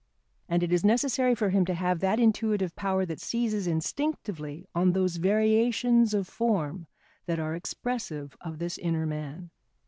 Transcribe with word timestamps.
And 0.49 0.63
it 0.63 0.73
is 0.73 0.83
necessary 0.83 1.35
for 1.35 1.51
him 1.51 1.63
to 1.65 1.75
have 1.75 1.99
that 1.99 2.19
intuitive 2.19 2.75
power 2.75 3.05
that 3.05 3.21
seizes 3.21 3.67
instinctively 3.67 4.65
on 4.73 4.93
those 4.93 5.17
variations 5.17 6.15
of 6.15 6.27
form 6.27 6.87
that 7.27 7.37
are 7.37 7.53
expressive 7.53 8.35
of 8.41 8.57
this 8.57 8.79
inner 8.79 9.05
man. 9.05 9.51